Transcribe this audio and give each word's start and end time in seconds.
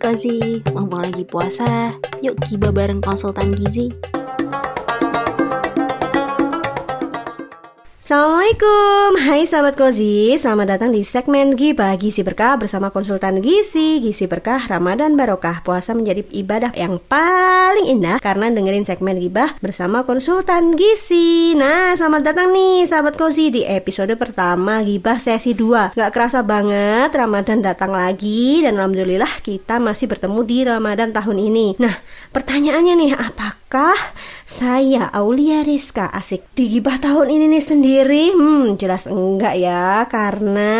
Kozi, 0.00 0.64
mumpung 0.72 1.04
lagi 1.04 1.28
puasa, 1.28 1.92
yuk 2.24 2.40
kiba 2.48 2.72
bareng 2.72 3.04
konsultan 3.04 3.52
gizi. 3.52 3.92
Assalamualaikum, 8.10 9.22
hai 9.22 9.46
sahabat 9.46 9.78
Kozi 9.78 10.34
Selamat 10.34 10.74
datang 10.74 10.90
di 10.90 11.06
segmen 11.06 11.54
Gibah 11.54 11.94
Gizi 11.94 12.26
Berkah 12.26 12.58
bersama 12.58 12.90
konsultan 12.90 13.38
Gizi 13.38 14.02
Gizi 14.02 14.26
Berkah 14.26 14.66
Ramadan 14.66 15.14
Barokah. 15.14 15.62
Puasa 15.62 15.94
menjadi 15.94 16.26
ibadah 16.34 16.74
yang 16.74 16.98
paling 17.06 17.86
indah 17.86 18.18
Karena 18.18 18.50
dengerin 18.50 18.82
segmen 18.82 19.14
Gibah 19.14 19.54
bersama 19.62 20.02
konsultan 20.02 20.74
Gizi 20.74 21.54
Nah, 21.54 21.94
selamat 21.94 22.34
datang 22.34 22.50
nih 22.50 22.82
sahabat 22.90 23.14
Kozi 23.14 23.54
di 23.54 23.62
episode 23.62 24.18
pertama 24.18 24.82
Gibah 24.82 25.22
sesi 25.22 25.54
2 25.54 25.94
Gak 25.94 26.10
kerasa 26.10 26.42
banget 26.42 27.14
Ramadan 27.14 27.62
datang 27.62 27.94
lagi 27.94 28.58
Dan 28.66 28.74
Alhamdulillah 28.74 29.38
kita 29.38 29.78
masih 29.78 30.10
bertemu 30.10 30.40
di 30.42 30.58
Ramadan 30.66 31.14
tahun 31.14 31.38
ini. 31.38 31.78
Nah, 31.78 31.94
pertanyaannya 32.34 32.94
nih, 33.06 33.10
apakah 33.14 33.59
saya 34.50 35.06
Aulia 35.14 35.62
Rizka 35.62 36.10
asik 36.10 36.42
di 36.58 36.66
Gibah 36.66 36.98
tahun 36.98 37.30
ini 37.30 37.46
nih 37.54 37.62
sendiri 37.62 38.00
sendiri? 38.00 38.24
Hmm, 38.34 38.74
jelas 38.74 39.06
enggak 39.06 39.54
ya, 39.60 40.02
karena 40.10 40.72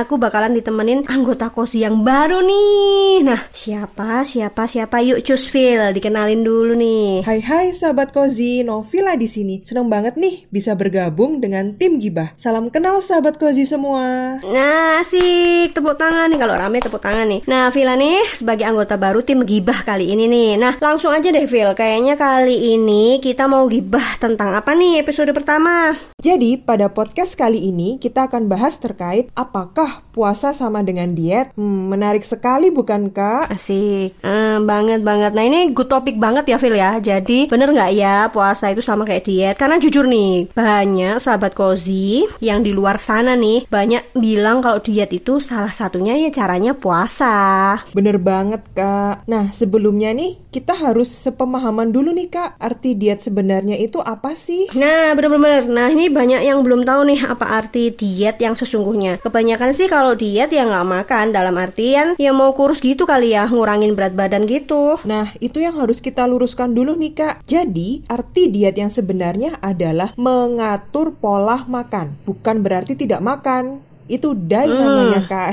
aku 0.00 0.16
bakalan 0.16 0.56
ditemenin 0.56 1.04
anggota 1.10 1.52
kosi 1.52 1.84
yang 1.84 2.00
baru 2.00 2.40
nih. 2.40 3.20
Nah, 3.26 3.52
siapa, 3.52 4.24
siapa, 4.24 4.64
siapa? 4.64 5.04
Yuk 5.04 5.20
Cusfil, 5.26 5.92
dikenalin 5.92 6.40
dulu 6.40 6.72
nih. 6.78 7.26
Hai 7.26 7.44
hai 7.44 7.66
sahabat 7.74 8.14
kozi, 8.14 8.62
Novila 8.62 9.18
di 9.18 9.26
sini. 9.26 9.60
Seneng 9.60 9.90
banget 9.90 10.14
nih 10.14 10.46
bisa 10.48 10.78
bergabung 10.78 11.42
dengan 11.42 11.74
tim 11.74 11.98
Gibah. 11.98 12.32
Salam 12.38 12.70
kenal 12.70 13.02
sahabat 13.02 13.36
kozi 13.36 13.66
semua. 13.66 14.38
Nah, 14.40 15.04
asik, 15.04 15.74
tepuk 15.74 15.98
tangan 15.98 16.30
nih 16.30 16.38
kalau 16.38 16.54
rame 16.54 16.78
tepuk 16.78 17.02
tangan 17.02 17.26
nih. 17.26 17.44
Nah, 17.50 17.74
Vila 17.74 17.98
nih 17.98 18.24
sebagai 18.32 18.64
anggota 18.64 18.94
baru 18.96 19.20
tim 19.20 19.42
Gibah 19.42 19.82
kali 19.82 20.14
ini 20.14 20.30
nih. 20.30 20.50
Nah, 20.56 20.78
langsung 20.80 21.10
aja 21.10 21.28
deh 21.28 21.44
Vil, 21.50 21.74
kayaknya 21.74 22.14
kali 22.14 22.37
ini 22.46 23.18
kita 23.18 23.50
mau 23.50 23.66
gibah 23.66 24.14
tentang 24.22 24.54
apa 24.54 24.70
nih 24.78 25.02
episode 25.02 25.34
pertama? 25.34 25.90
Jadi, 26.22 26.54
pada 26.54 26.86
podcast 26.86 27.34
kali 27.34 27.72
ini 27.72 27.98
kita 27.98 28.30
akan 28.30 28.46
bahas 28.46 28.78
terkait 28.78 29.30
apakah 29.34 30.06
puasa 30.18 30.50
sama 30.50 30.82
dengan 30.82 31.14
diet. 31.14 31.54
Hmm, 31.54 31.94
menarik 31.94 32.26
sekali 32.26 32.74
bukan 32.74 33.14
kak? 33.14 33.54
Asik, 33.54 34.18
uh, 34.26 34.58
banget 34.62 35.06
banget. 35.06 35.30
Nah 35.30 35.44
ini 35.46 35.70
good 35.70 35.86
topik 35.86 36.18
banget 36.18 36.50
ya 36.50 36.58
Phil 36.58 36.74
ya. 36.74 36.98
Jadi 36.98 37.46
bener 37.46 37.70
nggak 37.70 37.92
ya 37.94 38.26
puasa 38.34 38.74
itu 38.74 38.82
sama 38.82 39.06
kayak 39.06 39.24
diet? 39.24 39.54
Karena 39.54 39.78
jujur 39.78 40.10
nih 40.10 40.50
banyak 40.50 41.22
sahabat 41.22 41.54
kozi 41.54 42.26
yang 42.42 42.66
di 42.66 42.74
luar 42.74 42.98
sana 42.98 43.38
nih 43.38 43.70
banyak 43.70 44.18
bilang 44.18 44.58
kalau 44.58 44.82
diet 44.82 45.14
itu 45.14 45.38
salah 45.38 45.70
satunya 45.70 46.18
ya 46.18 46.34
caranya 46.34 46.74
puasa. 46.74 47.78
Bener 47.94 48.18
banget 48.18 48.66
kak. 48.74 49.22
Nah 49.30 49.54
sebelumnya 49.54 50.10
nih 50.10 50.50
kita 50.50 50.74
harus 50.74 51.08
sepemahaman 51.08 51.94
dulu 51.94 52.10
nih 52.10 52.27
kak 52.28 52.60
arti 52.60 52.94
diet 52.94 53.18
sebenarnya 53.18 53.74
itu 53.80 53.98
apa 53.98 54.36
sih? 54.36 54.68
Nah 54.76 55.12
bener-bener. 55.16 55.66
Nah 55.66 55.88
ini 55.88 56.12
banyak 56.12 56.44
yang 56.44 56.60
belum 56.60 56.84
tahu 56.84 57.08
nih 57.08 57.20
apa 57.26 57.58
arti 57.58 57.90
diet 57.92 58.38
yang 58.38 58.54
sesungguhnya. 58.54 59.18
Kebanyakan 59.24 59.72
sih 59.72 59.88
kalau 59.88 60.14
diet 60.14 60.52
ya 60.52 60.68
nggak 60.68 60.86
makan 60.86 61.32
dalam 61.32 61.56
artian 61.56 62.14
ya 62.20 62.30
mau 62.36 62.52
kurus 62.52 62.78
gitu 62.84 63.08
kali 63.08 63.32
ya 63.32 63.48
ngurangin 63.48 63.96
berat 63.96 64.14
badan 64.14 64.44
gitu. 64.44 65.00
Nah 65.08 65.32
itu 65.40 65.64
yang 65.64 65.80
harus 65.80 65.98
kita 66.04 66.28
luruskan 66.28 66.76
dulu 66.76 66.94
nih 66.94 67.12
kak. 67.16 67.34
Jadi 67.48 68.04
arti 68.06 68.52
diet 68.52 68.76
yang 68.76 68.92
sebenarnya 68.92 69.58
adalah 69.64 70.12
mengatur 70.20 71.16
pola 71.16 71.64
makan, 71.64 72.20
bukan 72.28 72.60
berarti 72.60 72.94
tidak 72.94 73.24
makan 73.24 73.87
itu 74.08 74.32
diet 74.34 74.68
hmm. 74.68 74.80
namanya 74.80 75.20
kak. 75.28 75.52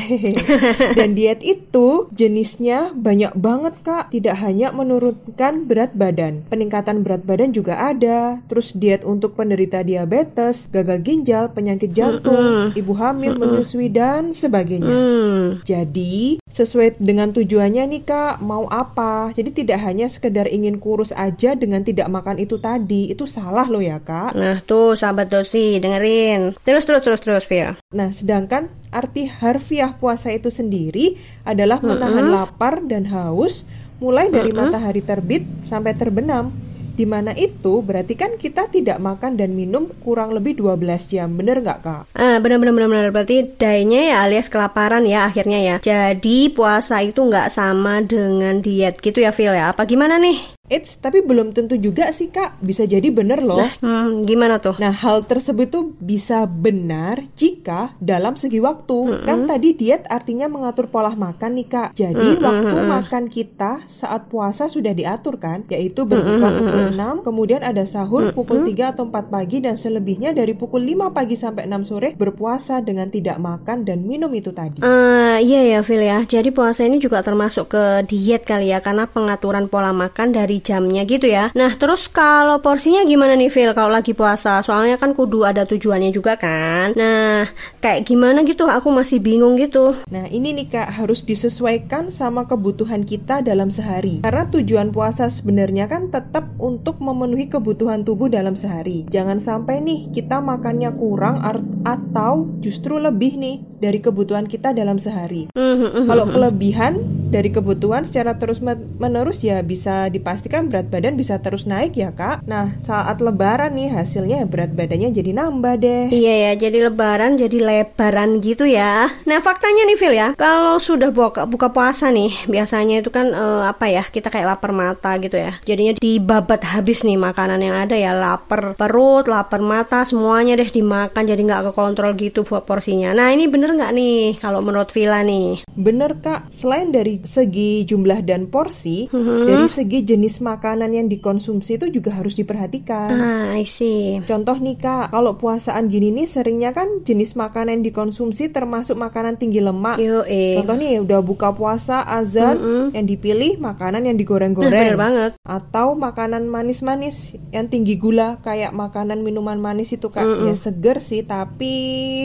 Dan 0.98 1.14
diet 1.14 1.44
itu 1.44 2.10
jenisnya 2.12 2.96
banyak 2.96 3.36
banget 3.36 3.76
kak. 3.84 4.10
Tidak 4.12 4.36
hanya 4.40 4.72
menurunkan 4.72 5.68
berat 5.68 5.94
badan. 5.94 6.48
Peningkatan 6.48 7.04
berat 7.04 7.28
badan 7.28 7.52
juga 7.52 7.78
ada. 7.78 8.40
Terus 8.48 8.74
diet 8.74 9.04
untuk 9.04 9.36
penderita 9.36 9.84
diabetes 9.84 10.72
gagal 10.72 11.04
ginjal 11.04 11.52
penyakit 11.52 11.92
jantung 11.92 12.72
hmm. 12.72 12.80
ibu 12.80 12.94
hamil 12.96 13.36
hmm. 13.36 13.42
menyusui 13.44 13.92
dan 13.92 14.32
sebagainya. 14.32 14.88
Hmm. 14.96 15.48
jadi 15.68 16.40
sesuai 16.48 17.02
dengan 17.02 17.36
tujuannya 17.36 17.84
nih 17.92 18.04
kak 18.08 18.40
mau 18.40 18.66
apa? 18.72 19.36
Jadi 19.36 19.64
tidak 19.64 19.84
hanya 19.84 20.08
sekedar 20.08 20.48
ingin 20.48 20.80
kurus 20.80 21.12
aja 21.12 21.54
dengan 21.54 21.84
tidak 21.84 22.08
makan 22.08 22.40
itu 22.40 22.58
tadi. 22.58 23.12
Itu 23.12 23.28
salah 23.28 23.68
loh 23.68 23.84
ya 23.84 24.00
kak. 24.00 24.34
Nah 24.34 24.64
tuh 24.64 24.96
sahabat 24.96 25.28
dosi 25.28 25.78
dengerin. 25.84 26.56
Terus 26.64 26.88
terus 26.88 27.04
terus 27.04 27.22
terus 27.22 27.46
Via 27.46 27.76
nah 27.92 28.12
sedang 28.12 28.45
Sedangkan 28.46 28.70
arti 28.94 29.26
harfiah 29.26 29.98
puasa 29.98 30.30
itu 30.30 30.54
sendiri 30.54 31.18
adalah 31.50 31.82
menahan 31.82 32.30
-hmm. 32.30 32.36
lapar 32.38 32.78
dan 32.86 33.10
haus 33.10 33.66
mulai 33.98 34.30
dari 34.30 34.54
-hmm. 34.54 34.70
matahari 34.70 35.02
terbit 35.02 35.42
sampai 35.66 35.98
terbenam. 35.98 36.54
Di 36.94 37.10
mana 37.10 37.34
itu 37.34 37.82
berarti 37.82 38.14
kan 38.14 38.38
kita 38.38 38.70
tidak 38.70 39.02
makan 39.02 39.34
dan 39.34 39.58
minum 39.58 39.90
kurang 40.06 40.38
lebih 40.38 40.62
12 40.62 40.78
jam. 41.10 41.34
Bener 41.34 41.58
nggak 41.58 41.80
kak? 41.82 42.04
Ah, 42.14 42.38
bener 42.38 42.62
bener 42.62 42.78
bener 42.78 42.88
bener. 42.88 43.10
Berarti 43.10 43.50
dayanya 43.58 44.14
ya 44.14 44.16
alias 44.30 44.46
kelaparan 44.54 45.10
ya 45.10 45.26
akhirnya 45.26 45.60
ya. 45.66 45.76
Jadi 45.82 46.54
puasa 46.54 47.02
itu 47.02 47.26
nggak 47.26 47.50
sama 47.50 48.06
dengan 48.06 48.62
diet 48.62 49.02
gitu 49.02 49.26
ya 49.26 49.34
Phil 49.34 49.58
ya. 49.58 49.74
Apa 49.74 49.90
gimana 49.90 50.22
nih? 50.22 50.55
Eits, 50.66 50.98
tapi 50.98 51.22
belum 51.22 51.54
tentu 51.54 51.78
juga 51.78 52.10
sih 52.10 52.34
kak, 52.34 52.58
bisa 52.58 52.90
jadi 52.90 53.06
bener 53.14 53.46
loh. 53.46 53.62
Nah, 53.62 53.78
hmm, 53.86 54.26
gimana 54.26 54.58
tuh? 54.58 54.74
Nah, 54.82 54.90
hal 54.90 55.22
tersebut 55.22 55.70
tuh 55.70 55.94
bisa 56.02 56.50
benar 56.50 57.22
jika 57.38 57.94
dalam 58.02 58.34
segi 58.34 58.58
waktu. 58.58 58.98
Mm 58.98 59.14
-hmm. 59.14 59.26
Kan 59.30 59.40
tadi 59.46 59.78
diet 59.78 60.10
artinya 60.10 60.50
mengatur 60.50 60.90
pola 60.90 61.14
makan 61.14 61.62
nih 61.62 61.68
kak. 61.70 61.90
Jadi 61.94 62.18
mm 62.18 62.38
-hmm. 62.42 62.48
waktu 62.50 62.76
makan 62.82 63.24
kita 63.30 63.86
saat 63.86 64.26
puasa 64.26 64.66
sudah 64.66 64.98
diatur 64.98 65.38
kan, 65.38 65.70
yaitu 65.70 66.10
berbuka 66.10 66.50
mm 66.50 66.56
-hmm. 66.58 66.60
pukul 66.66 66.86
6, 67.22 67.28
kemudian 67.30 67.62
ada 67.62 67.86
sahur 67.86 68.26
mm 68.26 68.34
-hmm. 68.34 68.38
pukul 68.42 68.58
3 68.66 68.98
atau 68.98 69.06
4 69.06 69.30
pagi 69.30 69.62
dan 69.62 69.78
selebihnya 69.78 70.34
dari 70.34 70.58
pukul 70.58 70.82
5 70.82 71.14
pagi 71.14 71.38
sampai 71.38 71.70
6 71.70 71.94
sore 71.94 72.18
berpuasa 72.18 72.82
dengan 72.82 73.14
tidak 73.14 73.38
makan 73.38 73.86
dan 73.86 74.02
minum 74.02 74.34
itu 74.34 74.50
tadi. 74.50 74.82
Uh, 74.82 75.38
iya 75.46 75.78
ya 75.78 75.80
Phil 75.86 76.02
ya, 76.02 76.26
jadi 76.26 76.50
puasa 76.50 76.90
ini 76.90 76.98
juga 76.98 77.22
termasuk 77.22 77.70
ke 77.70 77.84
diet 78.10 78.50
kali 78.50 78.74
ya, 78.74 78.82
karena 78.82 79.06
pengaturan 79.06 79.70
pola 79.70 79.94
makan 79.94 80.34
dari 80.34 80.55
dari 80.56 80.64
jamnya 80.64 81.04
gitu 81.04 81.28
ya. 81.28 81.52
Nah, 81.52 81.76
terus 81.76 82.08
kalau 82.08 82.64
porsinya 82.64 83.04
gimana 83.04 83.36
nih 83.36 83.52
Phil 83.52 83.76
kalau 83.76 83.92
lagi 83.92 84.16
puasa? 84.16 84.64
Soalnya 84.64 84.96
kan 84.96 85.12
kudu 85.12 85.44
ada 85.44 85.68
tujuannya 85.68 86.16
juga 86.16 86.40
kan. 86.40 86.96
Nah, 86.96 87.44
kayak 87.84 88.08
gimana 88.08 88.48
gitu? 88.48 88.64
Aku 88.72 88.88
masih 88.96 89.20
bingung 89.20 89.60
gitu. 89.60 89.92
Nah, 90.08 90.32
ini 90.32 90.56
nih 90.56 90.72
Kak 90.72 91.04
harus 91.04 91.28
disesuaikan 91.28 92.08
sama 92.08 92.48
kebutuhan 92.48 93.04
kita 93.04 93.44
dalam 93.44 93.68
sehari. 93.68 94.24
Karena 94.24 94.48
tujuan 94.48 94.96
puasa 94.96 95.28
sebenarnya 95.28 95.92
kan 95.92 96.08
tetap 96.08 96.48
untuk 96.56 97.04
memenuhi 97.04 97.52
kebutuhan 97.52 98.08
tubuh 98.08 98.32
dalam 98.32 98.56
sehari. 98.56 99.04
Jangan 99.12 99.44
sampai 99.44 99.84
nih 99.84 100.16
kita 100.16 100.40
makannya 100.40 100.96
kurang 100.96 101.44
atau 101.84 102.48
justru 102.64 102.96
lebih 102.96 103.36
nih 103.36 103.56
dari 103.84 104.00
kebutuhan 104.00 104.48
kita 104.48 104.72
dalam 104.72 104.96
sehari. 104.96 105.52
Mm 105.52 105.76
-hmm. 105.76 106.04
Kalau 106.08 106.26
kelebihan 106.32 106.94
dari 107.30 107.50
kebutuhan 107.52 108.06
secara 108.06 108.38
terus 108.38 108.64
menerus 109.00 109.42
ya 109.44 109.60
bisa 109.66 110.08
dipastikan 110.08 110.36
pastikan 110.36 110.70
berat 110.70 110.88
badan 110.94 111.18
bisa 111.18 111.42
terus 111.42 111.66
naik 111.66 111.98
ya 111.98 112.14
kak. 112.14 112.46
Nah 112.46 112.76
saat 112.84 113.18
lebaran 113.18 113.74
nih 113.74 113.90
hasilnya 113.92 114.46
berat 114.46 114.78
badannya 114.78 115.10
jadi 115.10 115.32
nambah 115.34 115.76
deh. 115.82 116.06
Iya 116.14 116.34
ya 116.48 116.52
jadi 116.70 116.92
lebaran 116.92 117.34
jadi 117.40 117.58
lebaran 117.60 118.44
gitu 118.46 118.70
ya. 118.70 119.10
Nah 119.26 119.40
faktanya 119.42 119.90
nih 119.90 119.98
Phil 119.98 120.14
ya 120.14 120.38
kalau 120.38 120.78
sudah 120.78 121.10
buka, 121.10 121.50
buka 121.50 121.74
puasa 121.74 122.14
nih 122.14 122.30
biasanya 122.46 123.02
itu 123.02 123.10
kan 123.10 123.34
uh, 123.34 123.66
apa 123.66 123.90
ya 123.90 124.04
kita 124.06 124.30
kayak 124.30 124.54
lapar 124.54 124.70
mata 124.70 125.18
gitu 125.18 125.40
ya. 125.40 125.58
Jadinya 125.66 125.98
dibabat 125.98 126.62
habis 126.62 127.02
nih 127.02 127.18
makanan 127.18 127.64
yang 127.64 127.76
ada 127.76 127.98
ya 127.98 128.14
lapar 128.14 128.78
perut, 128.78 129.26
lapar 129.26 129.66
mata 129.66 130.06
semuanya 130.06 130.60
deh 130.60 130.70
dimakan 130.70 131.24
jadi 131.26 131.42
nggak 131.42 131.74
kekontrol 131.74 132.14
gitu 132.20 132.46
buat 132.46 132.70
porsinya. 132.70 133.18
Nah 133.18 133.34
ini 133.34 133.50
bener 133.50 133.74
nggak 133.74 133.92
nih 133.98 134.38
kalau 134.38 134.62
menurut 134.62 134.94
Villa 134.94 135.26
nih? 135.26 135.66
Bener 135.74 136.22
kak. 136.22 136.54
Selain 136.54 136.94
dari 136.94 137.15
segi 137.24 137.88
jumlah 137.88 138.20
dan 138.26 138.52
porsi, 138.52 139.08
mm 139.08 139.16
-hmm. 139.16 139.46
dari 139.48 139.68
segi 139.72 140.00
jenis 140.04 140.26
jenis 140.26 140.42
makanan 140.42 140.90
yang 140.90 141.06
dikonsumsi 141.06 141.78
itu 141.78 142.02
juga 142.02 142.18
harus 142.18 142.34
diperhatikan. 142.34 143.14
Ah, 143.14 143.54
I 143.54 143.62
see. 143.62 144.18
Contoh 144.26 144.58
nih 144.58 144.74
kak, 144.74 145.14
kalau 145.14 145.38
puasaan 145.38 145.86
gini 145.86 146.10
nih 146.10 146.26
seringnya 146.26 146.74
kan 146.74 147.06
jenis 147.06 147.38
makanan 147.38 147.78
yang 147.78 147.86
dikonsumsi 147.86 148.50
termasuk 148.50 148.98
makanan 148.98 149.38
tinggi 149.38 149.62
lemak. 149.62 150.02
Yo, 150.02 150.26
eh. 150.26 150.58
Contoh 150.58 150.76
nih 150.82 150.98
udah 151.06 151.22
buka 151.22 151.54
puasa 151.54 152.02
azan, 152.10 152.58
mm 152.58 152.66
-mm. 152.66 152.86
yang 152.98 153.06
dipilih 153.06 153.62
makanan 153.62 154.10
yang 154.10 154.18
digoreng-goreng. 154.18 154.74
Bener 154.74 154.98
banget. 154.98 155.32
Atau 155.46 155.94
makanan 155.94 156.50
manis-manis 156.50 157.38
yang 157.54 157.70
tinggi 157.70 157.96
gula 158.02 158.42
kayak 158.42 158.74
makanan 158.74 159.22
minuman 159.22 159.62
manis 159.62 159.94
itu 159.94 160.10
kak. 160.10 160.26
Mm 160.26 160.36
-mm. 160.36 160.48
Ya 160.50 160.56
seger 160.58 160.98
sih 161.06 161.22
tapi 161.22 161.76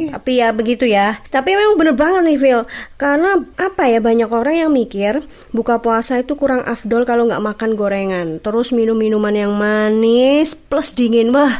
tapi 0.09 0.41
ya 0.41 0.57
begitu 0.57 0.89
ya. 0.89 1.21
Tapi 1.29 1.53
memang 1.53 1.77
bener 1.77 1.95
banget 1.95 2.23
nih 2.25 2.39
Phil. 2.41 2.61
Karena 2.97 3.39
apa 3.61 3.93
ya 3.93 4.01
banyak 4.01 4.31
orang 4.33 4.57
yang 4.57 4.73
mikir 4.81 5.21
buka 5.53 5.85
puasa 5.85 6.17
itu 6.17 6.33
kurang 6.35 6.65
afdol 6.65 7.05
kalau 7.05 7.29
nggak 7.29 7.45
makan 7.45 7.77
goreng 7.77 7.91
gorengan, 7.91 8.39
terus 8.39 8.71
minum 8.71 8.95
minuman 8.95 9.35
yang 9.35 9.53
manis 9.53 10.55
plus 10.55 10.95
dingin, 10.97 11.35
wah 11.35 11.51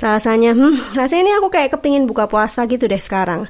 rasanya 0.00 0.56
hmm, 0.56 0.96
rasanya 0.96 1.22
ini 1.28 1.32
aku 1.36 1.48
kayak 1.52 1.76
kepingin 1.76 2.08
buka 2.08 2.24
puasa 2.24 2.64
gitu 2.64 2.88
deh 2.88 2.98
sekarang. 2.98 3.44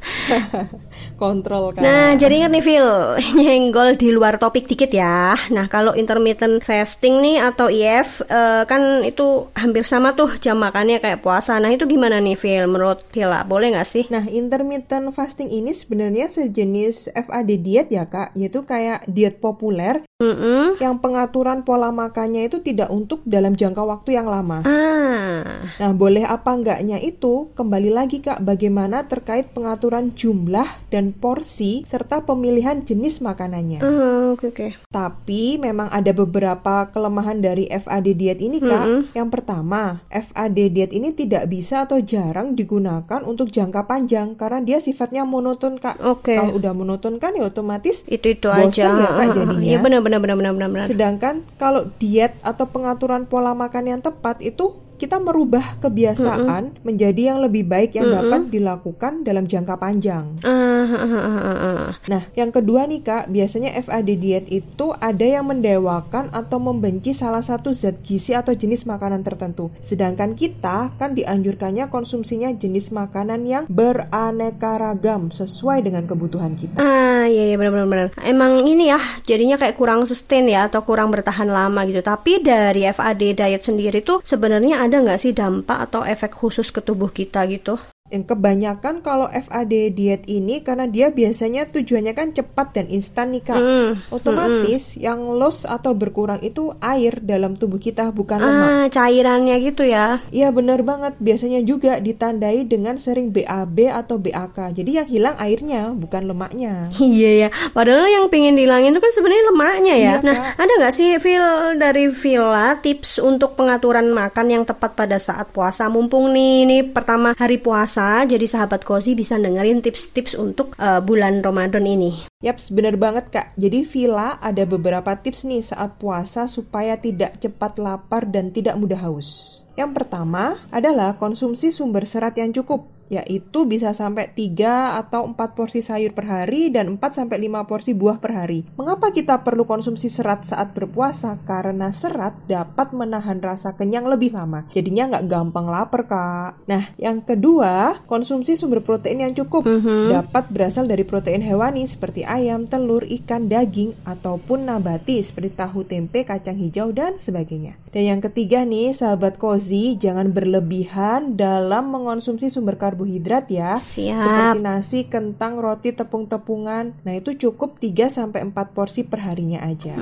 Kontrol 1.22 1.70
kan. 1.70 1.82
Nah, 1.84 2.10
jadi 2.18 2.42
ingat 2.44 2.52
nih 2.52 2.64
Phil, 2.64 2.88
nyenggol 3.38 3.94
di 3.94 4.10
luar 4.10 4.36
topik 4.40 4.66
dikit 4.66 4.90
ya. 4.90 5.38
Nah, 5.54 5.70
kalau 5.70 5.94
intermittent 5.94 6.64
fasting 6.66 7.22
nih 7.22 7.36
atau 7.44 7.68
IF 7.68 8.24
eh, 8.26 8.64
kan 8.66 9.04
itu 9.06 9.52
hampir 9.54 9.86
sama 9.86 10.16
tuh 10.16 10.40
jam 10.40 10.58
makannya 10.58 10.98
kayak 10.98 11.22
puasa. 11.22 11.60
Nah, 11.62 11.70
itu 11.70 11.86
gimana 11.86 12.18
nih 12.18 12.34
Phil 12.34 12.66
menurut 12.66 13.06
Villa? 13.14 13.46
Boleh 13.46 13.76
nggak 13.76 13.88
sih? 13.88 14.04
Nah, 14.10 14.26
intermittent 14.26 15.12
fasting 15.12 15.52
ini 15.52 15.70
sebenarnya 15.76 16.26
sejenis 16.26 17.12
FAD 17.14 17.50
diet 17.60 17.88
ya 17.92 18.08
kak, 18.08 18.32
yaitu 18.34 18.66
kayak 18.66 19.06
diet 19.06 19.38
populer 19.38 20.02
Mm-mm. 20.18 20.80
yang 20.80 20.98
pengaturan 20.98 21.62
pola 21.62 21.92
makannya 21.92 22.48
itu 22.48 22.58
tidak 22.64 22.88
untuk 22.88 23.20
dalam 23.28 23.54
jangka 23.54 23.84
waktu 23.84 24.16
yang 24.16 24.26
lama. 24.26 24.64
Ah, 24.64 25.68
Nah, 25.80 25.92
boleh 25.92 26.24
apa 26.24 26.39
enggaknya 26.48 26.96
itu 26.96 27.52
kembali 27.52 27.92
lagi 27.92 28.24
Kak 28.24 28.40
bagaimana 28.40 29.04
terkait 29.04 29.52
pengaturan 29.52 30.16
jumlah 30.16 30.64
dan 30.88 31.12
porsi 31.12 31.84
serta 31.84 32.24
pemilihan 32.24 32.80
jenis 32.80 33.20
makanannya. 33.20 33.84
ah, 33.84 34.32
oke 34.32 34.48
oke. 34.48 34.66
Tapi 34.88 35.60
memang 35.60 35.92
ada 35.92 36.16
beberapa 36.16 36.88
kelemahan 36.88 37.44
dari 37.44 37.68
FAD 37.68 38.16
diet 38.16 38.40
ini 38.40 38.56
Kak. 38.56 39.12
Yang 39.12 39.28
pertama, 39.28 40.00
FAD 40.08 40.72
diet 40.72 40.96
ini 40.96 41.12
tidak 41.12 41.44
bisa 41.46 41.84
atau 41.84 42.00
jarang 42.00 42.56
digunakan 42.56 43.20
untuk 43.26 43.52
jangka 43.52 43.84
panjang 43.84 44.38
karena 44.38 44.64
dia 44.64 44.78
sifatnya 44.80 45.28
monoton 45.28 45.76
Kak. 45.76 46.00
Oke. 46.00 46.38
Kalau 46.38 46.56
udah 46.56 46.72
monoton 46.72 47.20
kan 47.20 47.36
ya 47.36 47.44
otomatis 47.44 48.08
Itu 48.08 48.32
itu 48.32 48.48
bosen 48.48 48.88
aja. 48.88 49.04
ya 49.04 49.10
Kak 49.12 49.28
jadinya. 49.36 49.66
Iya 49.66 49.78
benar 49.82 50.00
benar 50.00 50.22
benar 50.22 50.38
benar. 50.38 50.54
benar. 50.56 50.86
Sedangkan 50.86 51.44
kalau 51.58 51.90
diet 51.98 52.38
atau 52.40 52.70
pengaturan 52.70 53.26
pola 53.26 53.52
makan 53.52 53.84
yang 53.90 54.00
tepat 54.00 54.38
itu 54.40 54.70
kita 55.00 55.16
merubah 55.16 55.80
kebiasaan 55.80 56.84
menjadi 56.84 57.32
yang 57.32 57.40
lebih 57.40 57.64
baik 57.64 57.96
yang 57.96 58.12
dapat 58.12 58.52
dilakukan 58.52 59.24
dalam 59.24 59.48
jangka 59.48 59.80
panjang. 59.80 60.36
Ah, 60.44 60.69
ah, 60.86 60.94
ah, 60.96 61.12
ah, 61.12 61.40
ah, 61.40 61.58
ah. 61.60 61.90
Nah, 62.08 62.22
yang 62.32 62.50
kedua 62.50 62.88
nih 62.88 63.04
Kak, 63.04 63.28
biasanya 63.28 63.76
FAD 63.80 64.08
diet 64.16 64.46
itu 64.48 64.92
ada 64.96 65.22
yang 65.22 65.48
mendewakan 65.48 66.32
atau 66.32 66.56
membenci 66.56 67.12
salah 67.12 67.44
satu 67.44 67.76
zat 67.76 68.00
gizi 68.00 68.32
atau 68.32 68.56
jenis 68.56 68.88
makanan 68.88 69.20
tertentu. 69.20 69.68
Sedangkan 69.84 70.32
kita 70.32 70.94
kan 70.96 71.12
dianjurkannya 71.12 71.92
konsumsinya 71.92 72.48
jenis 72.56 72.90
makanan 72.94 73.44
yang 73.44 73.64
beraneka 73.68 74.80
ragam 74.80 75.28
sesuai 75.28 75.84
dengan 75.84 76.08
kebutuhan 76.08 76.56
kita. 76.56 76.80
Ah, 76.80 77.28
iya 77.28 77.52
iya 77.52 77.56
benar 77.60 77.72
benar 77.76 77.88
benar. 77.88 78.08
Emang 78.24 78.64
ini 78.64 78.88
ya, 78.88 79.00
jadinya 79.28 79.60
kayak 79.60 79.76
kurang 79.76 80.08
sustain 80.08 80.48
ya 80.48 80.66
atau 80.66 80.80
kurang 80.82 81.12
bertahan 81.12 81.48
lama 81.48 81.84
gitu. 81.84 82.00
Tapi 82.00 82.40
dari 82.40 82.88
FAD 82.88 83.36
diet 83.36 83.62
sendiri 83.62 84.00
tuh 84.00 84.24
sebenarnya 84.24 84.80
ada 84.80 84.96
nggak 85.02 85.20
sih 85.20 85.36
dampak 85.36 85.90
atau 85.90 86.02
efek 86.06 86.32
khusus 86.32 86.72
ke 86.72 86.80
tubuh 86.80 87.12
kita 87.12 87.44
gitu? 87.50 87.76
Yang 88.10 88.34
kebanyakan 88.34 89.06
kalau 89.06 89.30
FAD 89.30 89.94
diet 89.94 90.26
ini 90.26 90.60
karena 90.66 90.90
dia 90.90 91.14
biasanya 91.14 91.70
tujuannya 91.70 92.12
kan 92.12 92.34
cepat 92.34 92.74
dan 92.74 92.86
instan 92.90 93.30
nih 93.30 93.42
kak. 93.46 93.58
Mm, 93.58 93.90
Otomatis 94.10 94.98
yang 94.98 95.22
loss 95.38 95.62
atau 95.62 95.94
berkurang 95.94 96.42
itu 96.42 96.74
air 96.82 97.22
dalam 97.22 97.54
tubuh 97.54 97.78
kita 97.78 98.10
bukan 98.10 98.42
lemak. 98.42 98.70
Ah, 98.70 98.86
cairannya 98.90 99.56
gitu 99.62 99.86
ya. 99.86 100.18
Iya 100.34 100.50
benar 100.50 100.82
banget. 100.82 101.14
Biasanya 101.22 101.62
juga 101.62 102.02
ditandai 102.02 102.66
dengan 102.66 102.98
sering 102.98 103.30
BAB 103.30 103.90
atau 103.90 104.18
BAK. 104.18 104.74
Jadi 104.74 104.90
yang 104.98 105.08
hilang 105.08 105.36
airnya 105.38 105.94
bukan 105.94 106.26
lemaknya. 106.30 106.90
Iya 107.10 107.30
ya, 107.46 107.48
padahal 107.74 108.06
yang 108.06 108.24
pengen 108.30 108.54
dihilangin 108.54 108.94
itu 108.94 109.02
kan 109.02 109.12
sebenarnya 109.12 109.44
lemaknya 109.50 109.94
ya. 109.98 110.14
Iya, 110.20 110.24
nah, 110.24 110.34
Kak. 110.54 110.62
ada 110.62 110.72
nggak 110.78 110.94
sih 110.94 111.10
Phil 111.18 111.46
dari 111.76 112.06
Villa 112.06 112.68
tips 112.78 113.18
untuk 113.18 113.58
pengaturan 113.58 114.06
makan 114.14 114.46
yang 114.46 114.62
tepat 114.62 114.94
pada 114.94 115.18
saat 115.18 115.50
puasa? 115.50 115.90
Mumpung 115.90 116.30
nih, 116.30 116.54
ini 116.64 116.78
pertama 116.86 117.34
hari 117.34 117.58
puasa, 117.58 117.99
jadi 118.24 118.46
sahabat 118.48 118.86
Kozi 118.86 119.12
bisa 119.12 119.36
dengerin 119.36 119.84
tips-tips 119.84 120.32
untuk 120.38 120.72
eh, 120.80 121.00
bulan 121.04 121.44
Ramadan 121.44 121.84
ini. 121.84 122.24
Yaps, 122.40 122.72
benar 122.72 122.96
banget 122.96 123.28
kak. 123.28 123.48
Jadi 123.60 123.84
Villa 123.84 124.40
ada 124.40 124.64
beberapa 124.64 125.12
tips 125.18 125.44
nih 125.44 125.60
saat 125.60 126.00
puasa 126.00 126.48
supaya 126.48 126.96
tidak 126.96 127.36
cepat 127.36 127.76
lapar 127.76 128.24
dan 128.24 128.48
tidak 128.48 128.80
mudah 128.80 129.00
haus. 129.04 129.62
Yang 129.76 130.02
pertama 130.02 130.56
adalah 130.72 131.16
konsumsi 131.20 131.68
sumber 131.72 132.04
serat 132.08 132.36
yang 132.36 132.52
cukup, 132.52 132.88
yaitu 133.10 133.66
bisa 133.66 133.90
sampai 133.90 134.30
3 134.30 135.02
atau 135.02 135.26
4 135.26 135.58
porsi 135.58 135.82
sayur 135.82 136.14
per 136.14 136.30
hari 136.30 136.70
dan 136.70 136.94
4 136.94 137.02
sampai 137.10 137.42
5 137.42 137.66
porsi 137.66 137.90
buah 137.92 138.22
per 138.22 138.32
hari. 138.38 138.62
Mengapa 138.78 139.10
kita 139.10 139.42
perlu 139.42 139.66
konsumsi 139.66 140.06
serat 140.06 140.46
saat 140.46 140.70
berpuasa? 140.72 141.42
Karena 141.42 141.90
serat 141.90 142.38
dapat 142.46 142.94
menahan 142.94 143.42
rasa 143.42 143.74
kenyang 143.74 144.06
lebih 144.06 144.30
lama. 144.30 144.62
Jadinya 144.70 145.10
nggak 145.10 145.26
gampang 145.26 145.66
lapar, 145.66 146.06
Kak. 146.06 146.70
Nah, 146.70 146.94
yang 147.02 147.18
kedua, 147.26 147.98
konsumsi 148.06 148.54
sumber 148.54 148.86
protein 148.86 149.26
yang 149.26 149.34
cukup. 149.34 149.66
Dapat 150.06 150.54
berasal 150.54 150.86
dari 150.86 151.02
protein 151.02 151.42
hewani 151.42 151.90
seperti 151.90 152.22
ayam, 152.22 152.70
telur, 152.70 153.02
ikan, 153.02 153.50
daging, 153.50 153.90
ataupun 154.06 154.70
nabati 154.70 155.18
seperti 155.18 155.58
tahu, 155.58 155.82
tempe, 155.82 156.22
kacang 156.22 156.54
hijau, 156.54 156.94
dan 156.94 157.18
sebagainya. 157.18 157.74
Dan 157.90 158.06
yang 158.06 158.20
ketiga 158.22 158.62
nih, 158.62 158.94
sahabat 158.94 159.34
Kozi, 159.42 159.98
jangan 159.98 160.30
berlebihan 160.30 161.34
dalam 161.34 161.90
mengonsumsi 161.90 162.46
sumber 162.46 162.78
karbohidrat 162.78 162.99
ya. 163.04 163.80
Siap. 163.80 164.20
Seperti 164.20 164.58
nasi, 164.60 165.00
kentang, 165.08 165.58
roti, 165.58 165.96
tepung-tepungan. 165.96 167.00
Nah, 167.06 167.14
itu 167.16 167.36
cukup 167.36 167.80
3 167.80 168.10
sampai 168.10 168.44
4 168.44 168.76
porsi 168.76 169.06
per 169.06 169.24
harinya 169.24 169.62
aja. 169.64 169.94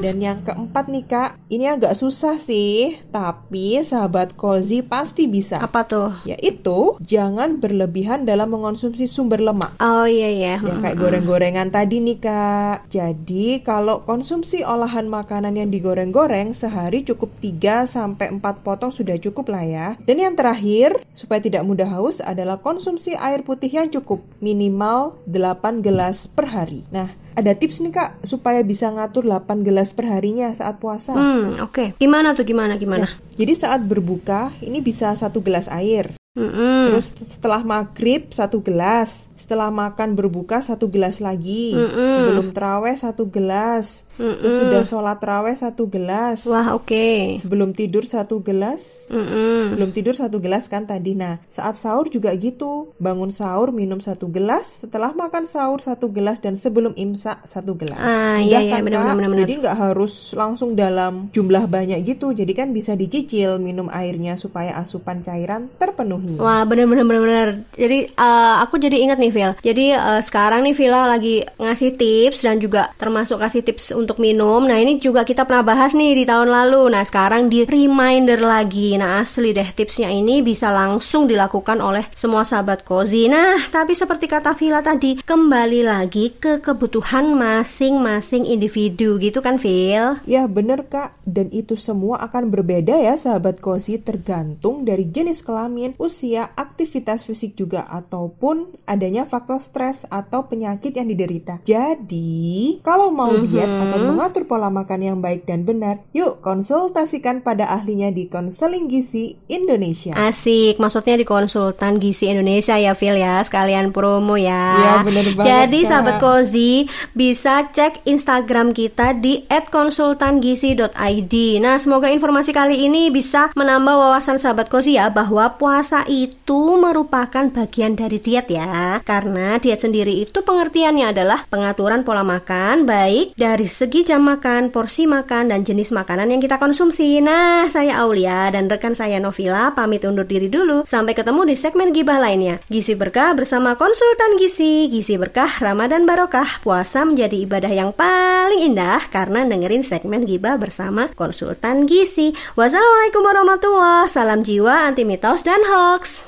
Dan 0.00 0.22
yang 0.22 0.46
keempat 0.46 0.88
nih, 0.88 1.04
Kak, 1.04 1.30
ini 1.50 1.66
agak 1.68 1.98
susah 1.98 2.38
sih, 2.38 2.96
tapi 3.10 3.82
sahabat 3.82 4.38
Kozi 4.38 4.86
pasti 4.86 5.26
bisa. 5.26 5.58
Apa 5.58 5.84
tuh? 5.84 6.14
Yaitu 6.24 6.96
jangan 7.02 7.58
berlebihan 7.58 8.24
dalam 8.24 8.52
mengonsumsi 8.54 9.04
sumber 9.10 9.42
lemak. 9.42 9.74
Oh 9.82 10.06
iya 10.06 10.30
ya. 10.30 10.54
Ya 10.62 10.74
kayak 10.78 11.02
goreng-gorengan 11.02 11.74
tadi 11.74 11.98
nih 11.98 12.22
kak 12.22 12.86
Jadi 12.86 13.66
kalau 13.66 14.06
konsumsi 14.06 14.62
olahan 14.62 15.10
makanan 15.10 15.58
yang 15.58 15.68
digoreng-goreng 15.74 16.54
Sehari 16.54 17.02
cukup 17.02 17.34
3 17.42 17.90
sampai 17.90 18.30
4 18.30 18.62
potong 18.62 18.94
sudah 18.94 19.18
cukup 19.18 19.50
lah 19.50 19.66
ya 19.66 19.88
Dan 20.06 20.22
yang 20.22 20.38
terakhir 20.38 20.94
supaya 21.10 21.42
tidak 21.42 21.66
mudah 21.66 21.90
haus 21.90 22.22
adalah 22.22 22.45
konsumsi 22.62 23.18
air 23.18 23.42
putih 23.42 23.68
yang 23.68 23.90
cukup 23.90 24.22
Minimal 24.38 25.18
8 25.26 25.82
gelas 25.82 26.30
per 26.30 26.46
hari 26.54 26.86
Nah 26.94 27.10
ada 27.36 27.52
tips 27.52 27.84
nih 27.84 27.92
kak 27.92 28.24
supaya 28.24 28.64
bisa 28.64 28.88
ngatur 28.88 29.28
8 29.28 29.60
gelas 29.60 29.92
per 29.92 30.08
harinya 30.08 30.48
saat 30.56 30.80
puasa 30.80 31.12
Hmm, 31.12 31.60
oke. 31.60 32.00
Gimana 32.00 32.32
tuh 32.32 32.48
gimana 32.48 32.80
gimana? 32.80 33.04
Jadi 33.36 33.52
saat 33.52 33.84
berbuka 33.84 34.56
ini 34.64 34.80
bisa 34.80 35.12
satu 35.12 35.44
gelas 35.44 35.68
air 35.68 36.15
Mm-mm. 36.36 36.92
Terus 36.92 37.16
setelah 37.16 37.64
maghrib 37.64 38.28
satu 38.28 38.60
gelas, 38.60 39.32
setelah 39.40 39.72
makan 39.72 40.12
berbuka 40.12 40.60
satu 40.60 40.92
gelas 40.92 41.24
lagi, 41.24 41.72
sebelum 42.12 42.52
terawih 42.52 42.92
satu 42.92 43.24
gelas, 43.32 44.04
sesudah 44.20 44.84
sholat 44.84 45.16
terawih 45.16 45.56
satu 45.56 45.88
gelas, 45.88 46.44
Wah, 46.44 46.76
oke. 46.76 47.40
sebelum 47.40 47.72
tidur 47.72 48.04
satu 48.04 48.44
gelas, 48.44 49.08
Mm-mm. 49.08 49.64
sebelum 49.64 49.96
tidur 49.96 50.12
satu 50.12 50.36
gelas 50.36 50.68
kan 50.68 50.84
tadi. 50.84 51.16
Nah 51.16 51.40
saat 51.48 51.80
sahur 51.80 52.12
juga 52.12 52.36
gitu, 52.36 52.92
bangun 53.00 53.32
sahur 53.32 53.72
minum 53.72 54.04
satu 54.04 54.28
gelas, 54.28 54.84
setelah 54.84 55.16
makan 55.16 55.48
sahur 55.48 55.80
satu 55.80 56.12
gelas 56.12 56.44
dan 56.44 56.60
sebelum 56.60 56.92
imsak 57.00 57.48
satu 57.48 57.80
gelas. 57.80 57.96
Ah, 57.96 58.36
iya, 58.44 58.60
iya, 58.60 58.76
benar, 58.84 58.84
Kak? 58.84 58.84
benar, 58.84 59.00
benar, 59.16 59.30
benar. 59.32 59.40
Jadi 59.48 59.52
nggak 59.64 59.76
harus 59.88 60.36
langsung 60.36 60.76
dalam 60.76 61.32
jumlah 61.32 61.64
banyak 61.64 62.04
gitu, 62.04 62.36
jadi 62.36 62.52
kan 62.52 62.76
bisa 62.76 62.92
dicicil 62.92 63.56
minum 63.56 63.88
airnya 63.88 64.36
supaya 64.36 64.76
asupan 64.76 65.24
cairan 65.24 65.72
terpenuhi. 65.80 66.25
Wah 66.34 66.66
bener 66.66 66.90
bener 66.90 67.06
bener 67.06 67.22
bener. 67.22 67.48
Jadi 67.78 67.98
eh, 68.10 68.54
aku 68.58 68.82
jadi 68.82 68.96
ingat 69.06 69.18
nih 69.22 69.32
Phil. 69.32 69.52
Jadi 69.62 69.86
eh, 69.94 70.20
sekarang 70.26 70.66
nih 70.66 70.74
Villa 70.74 71.06
lagi 71.06 71.46
ngasih 71.56 71.94
tips 71.94 72.42
dan 72.42 72.58
juga 72.58 72.90
termasuk 72.98 73.38
kasih 73.38 73.62
tips 73.62 73.94
untuk 73.94 74.18
minum. 74.18 74.66
Nah 74.66 74.76
ini 74.82 74.98
juga 74.98 75.22
kita 75.22 75.46
pernah 75.46 75.62
bahas 75.62 75.94
nih 75.94 76.18
di 76.18 76.24
tahun 76.26 76.50
lalu. 76.50 76.90
Nah 76.90 77.06
sekarang 77.06 77.46
di 77.46 77.62
reminder 77.62 78.42
lagi. 78.42 78.98
Nah 78.98 79.22
asli 79.22 79.54
deh 79.54 79.70
tipsnya 79.70 80.10
ini 80.10 80.42
bisa 80.42 80.74
langsung 80.74 81.30
dilakukan 81.30 81.78
oleh 81.78 82.08
semua 82.16 82.42
sahabat 82.42 82.82
kozi. 82.82 83.30
Nah 83.30 83.70
tapi 83.70 83.94
seperti 83.94 84.26
kata 84.26 84.58
Villa 84.58 84.82
tadi 84.82 85.20
kembali 85.20 85.80
lagi 85.86 86.34
ke 86.34 86.58
kebutuhan 86.64 87.36
masing-masing 87.36 88.48
individu 88.48 89.20
gitu 89.20 89.44
kan 89.44 89.60
Phil? 89.60 90.18
Ya 90.24 90.48
bener 90.48 90.88
kak, 90.88 91.12
dan 91.28 91.52
itu 91.52 91.76
semua 91.76 92.18
akan 92.24 92.48
berbeda 92.48 92.96
ya 92.96 93.14
sahabat 93.20 93.60
kozi 93.60 94.00
tergantung 94.00 94.88
dari 94.88 95.04
jenis 95.04 95.44
kelamin, 95.44 95.92
usia 96.00 96.15
usia, 96.16 96.48
aktivitas 96.56 97.28
fisik 97.28 97.52
juga, 97.60 97.84
ataupun 97.84 98.72
adanya 98.88 99.28
faktor 99.28 99.60
stres 99.60 100.08
atau 100.08 100.48
penyakit 100.48 100.96
yang 100.96 101.12
diderita. 101.12 101.60
Jadi, 101.60 102.80
kalau 102.80 103.12
mau 103.12 103.36
Mhm. 103.36 103.44
diet 103.44 103.68
atau 103.68 104.00
mengatur 104.00 104.48
pola 104.48 104.72
makan 104.72 105.00
yang 105.04 105.20
baik 105.20 105.44
dan 105.44 105.68
benar, 105.68 106.00
yuk 106.16 106.40
konsultasikan 106.40 107.44
pada 107.44 107.68
ahlinya 107.68 108.08
di 108.08 108.32
Konseling 108.32 108.88
Gizi 108.88 109.36
Indonesia. 109.52 110.16
Asik, 110.16 110.80
maksudnya 110.80 111.20
di 111.20 111.28
konsultan 111.28 112.00
gizi 112.00 112.32
Indonesia 112.32 112.80
ya 112.80 112.96
Phil 112.96 113.20
ya, 113.20 113.44
sekalian 113.44 113.92
promo 113.92 114.40
ya. 114.40 114.80
Iya, 114.80 115.04
bener 115.04 115.36
banget, 115.36 115.52
Jadi 115.52 115.80
Kak. 115.84 115.88
sahabat 115.92 116.16
Kozi 116.16 116.88
bisa 117.12 117.68
cek 117.74 118.08
Instagram 118.08 118.72
kita 118.72 119.12
di 119.12 119.44
@konsultangizi.id. 119.50 121.34
Nah, 121.58 121.76
semoga 121.82 122.06
informasi 122.08 122.54
kali 122.54 122.86
ini 122.86 123.10
bisa 123.10 123.50
menambah 123.52 123.98
wawasan 123.98 124.38
sahabat 124.38 124.70
Kozi 124.70 124.94
ya 124.94 125.10
bahwa 125.10 125.58
puasa 125.58 126.05
itu 126.06 126.78
merupakan 126.78 127.50
bagian 127.50 127.98
dari 127.98 128.22
diet 128.22 128.46
ya. 128.46 129.02
Karena 129.02 129.58
diet 129.58 129.82
sendiri 129.82 130.22
itu 130.22 130.46
pengertiannya 130.46 131.10
adalah 131.10 131.44
pengaturan 131.50 132.06
pola 132.06 132.22
makan 132.22 132.86
baik 132.86 133.34
dari 133.34 133.66
segi 133.66 134.06
jam 134.06 134.22
makan, 134.22 134.70
porsi 134.70 135.10
makan 135.10 135.50
dan 135.50 135.66
jenis 135.66 135.90
makanan 135.90 136.30
yang 136.30 136.40
kita 136.40 136.56
konsumsi. 136.62 137.18
Nah, 137.18 137.66
saya 137.66 138.00
Aulia 138.06 138.48
dan 138.54 138.70
rekan 138.70 138.94
saya 138.94 139.18
Novila 139.18 139.74
pamit 139.74 140.06
undur 140.06 140.24
diri 140.24 140.46
dulu. 140.46 140.86
Sampai 140.86 141.18
ketemu 141.18 141.42
di 141.50 141.54
segmen 141.58 141.90
gibah 141.90 142.22
lainnya. 142.22 142.62
Gizi 142.70 142.94
berkah 142.94 143.34
bersama 143.34 143.74
konsultan 143.74 144.38
gizi. 144.38 144.86
Gizi 144.86 145.18
berkah 145.18 145.50
Ramadan 145.58 146.06
barokah. 146.06 146.62
Puasa 146.62 147.02
menjadi 147.02 147.34
ibadah 147.42 147.72
yang 147.74 147.90
paling 147.90 148.62
indah 148.62 149.02
karena 149.10 149.42
dengerin 149.42 149.82
segmen 149.82 150.22
gibah 150.22 150.54
bersama 150.56 151.10
konsultan 151.18 151.90
gizi. 151.90 152.32
Wassalamualaikum 152.54 153.22
warahmatullahi 153.26 154.06
wabarakatuh. 154.06 154.12
Salam 154.12 154.40
jiwa 154.42 154.74
anti 154.86 155.04
mitos 155.04 155.42
dan 155.42 155.60
hoax. 155.64 155.85
box 155.86 156.26